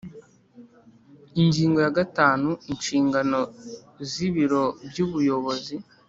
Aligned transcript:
Ingingo 1.41 1.77
ya 1.85 1.91
gatanu 1.99 2.49
Inshingano 2.71 3.39
z 4.09 4.11
Ibiro 4.27 4.63
by 4.87 4.97
Ubuyobozi 5.05 5.75